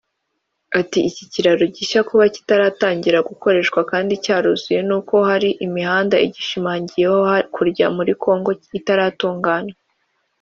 [0.79, 7.85] Ati ”Iki kiraro gishya kuba kitaratangira gukoreshwa kandi cyaruzuye ni uko hari imihanda igishamikiyeho hakurya
[7.97, 9.77] muri congo itaratunganywa